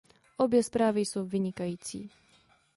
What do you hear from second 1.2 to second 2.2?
vynikající.